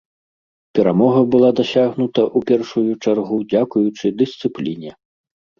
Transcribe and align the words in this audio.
Перамога 0.79 1.19
была 1.35 1.49
дасягнута, 1.59 2.21
у 2.39 2.43
першую 2.53 2.91
чаргу, 3.03 3.37
дзякуючы 3.53 4.15
дысцыпліне. 4.23 4.91